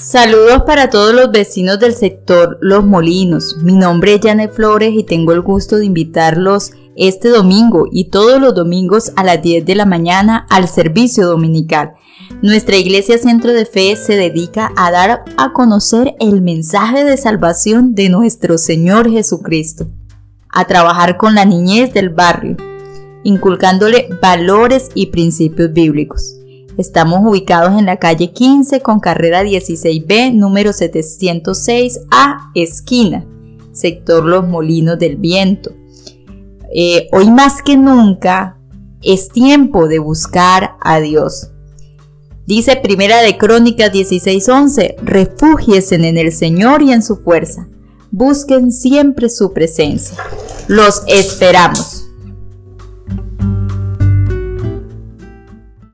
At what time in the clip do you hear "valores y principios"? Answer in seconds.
24.22-25.74